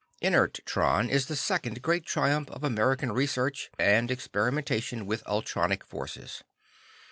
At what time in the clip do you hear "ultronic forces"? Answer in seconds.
5.25-6.43